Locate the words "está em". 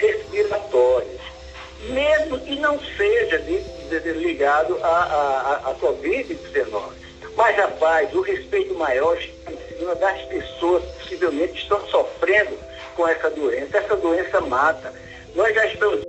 9.16-9.78